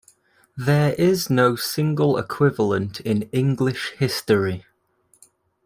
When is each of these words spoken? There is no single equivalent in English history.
There 0.57 0.93
is 0.95 1.29
no 1.29 1.55
single 1.55 2.17
equivalent 2.17 3.01
in 3.01 3.29
English 3.31 3.91
history. 3.99 4.65